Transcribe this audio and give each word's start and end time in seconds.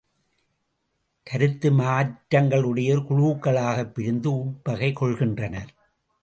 கருத்து 1.27 1.71
மாற்றங்களுடையோர் 1.71 3.05
குழூஉக்களாகப் 3.09 3.93
பிரிந்து 3.93 4.29
உட்பகை 4.39 4.91
கொள்கின்றனர். 4.91 5.71